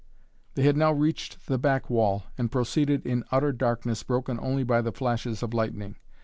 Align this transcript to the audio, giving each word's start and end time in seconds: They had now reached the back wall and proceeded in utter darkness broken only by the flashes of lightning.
They 0.55 0.63
had 0.63 0.77
now 0.77 0.91
reached 0.91 1.45
the 1.45 1.59
back 1.59 1.87
wall 1.87 2.23
and 2.35 2.51
proceeded 2.51 3.05
in 3.05 3.23
utter 3.31 3.51
darkness 3.51 4.01
broken 4.01 4.39
only 4.41 4.63
by 4.63 4.81
the 4.81 4.91
flashes 4.91 5.43
of 5.43 5.53
lightning. 5.53 5.95